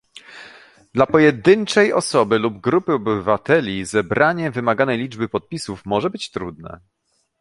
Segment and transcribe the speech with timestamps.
[0.93, 6.79] Dla pojedynczej osoby lub grupy obywateli zebranie wymaganej liczby podpisów może być trudne